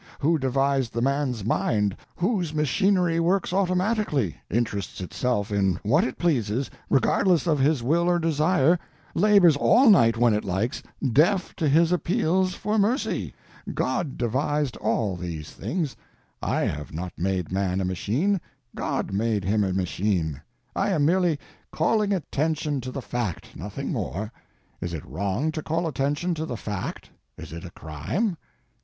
Who 0.17 0.39
devised 0.39 0.93
the 0.93 1.01
man's 1.03 1.45
mind, 1.45 1.95
whose 2.15 2.55
machinery 2.55 3.19
works 3.19 3.53
automatically, 3.53 4.35
interests 4.49 4.99
itself 4.99 5.51
in 5.51 5.75
what 5.83 6.03
it 6.03 6.17
pleases, 6.17 6.71
regardless 6.89 7.45
of 7.45 7.63
its 7.63 7.83
will 7.83 8.09
or 8.09 8.17
desire, 8.17 8.79
labors 9.13 9.55
all 9.55 9.91
night 9.91 10.17
when 10.17 10.33
it 10.33 10.43
likes, 10.43 10.81
deaf 11.13 11.55
to 11.57 11.69
his 11.69 11.91
appeals 11.91 12.55
for 12.55 12.79
mercy? 12.79 13.35
God 13.75 14.17
devised 14.17 14.75
all 14.77 15.15
these 15.15 15.51
things. 15.51 15.95
I 16.41 16.61
have 16.61 16.91
not 16.91 17.13
made 17.15 17.51
man 17.51 17.79
a 17.79 17.85
machine, 17.85 18.41
God 18.75 19.13
made 19.13 19.43
him 19.43 19.63
a 19.63 19.71
machine. 19.71 20.41
I 20.75 20.89
am 20.89 21.05
merely 21.05 21.37
calling 21.71 22.11
attention 22.11 22.81
to 22.81 22.91
the 22.91 23.03
fact, 23.03 23.55
nothing 23.55 23.91
more. 23.91 24.33
Is 24.81 24.95
it 24.95 25.05
wrong 25.05 25.51
to 25.51 25.61
call 25.61 25.85
attention 25.87 26.33
to 26.33 26.47
the 26.47 26.57
fact? 26.57 27.11
Is 27.37 27.53
it 27.53 27.63
a 27.63 27.69
crime? 27.69 28.35